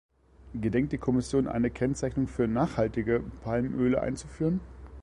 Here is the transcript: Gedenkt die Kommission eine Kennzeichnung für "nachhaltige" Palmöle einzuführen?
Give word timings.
Gedenkt 0.55 0.93
die 0.93 0.97
Kommission 0.97 1.47
eine 1.47 1.69
Kennzeichnung 1.69 2.25
für 2.27 2.47
"nachhaltige" 2.47 3.19
Palmöle 3.43 4.01
einzuführen? 4.01 4.59